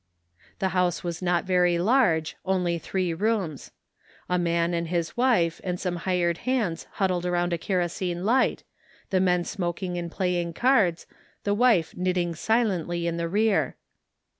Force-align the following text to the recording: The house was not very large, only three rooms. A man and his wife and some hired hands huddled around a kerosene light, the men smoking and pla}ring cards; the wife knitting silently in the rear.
The 0.57 0.69
house 0.69 1.03
was 1.03 1.21
not 1.21 1.45
very 1.45 1.77
large, 1.77 2.35
only 2.43 2.79
three 2.79 3.13
rooms. 3.13 3.69
A 4.27 4.39
man 4.39 4.73
and 4.73 4.87
his 4.87 5.15
wife 5.15 5.61
and 5.63 5.79
some 5.79 5.97
hired 5.97 6.39
hands 6.39 6.87
huddled 6.93 7.23
around 7.23 7.53
a 7.53 7.57
kerosene 7.59 8.25
light, 8.25 8.63
the 9.11 9.19
men 9.19 9.43
smoking 9.43 9.99
and 9.99 10.11
pla}ring 10.11 10.53
cards; 10.53 11.05
the 11.43 11.53
wife 11.53 11.95
knitting 11.95 12.33
silently 12.33 13.05
in 13.05 13.17
the 13.17 13.29
rear. 13.29 13.75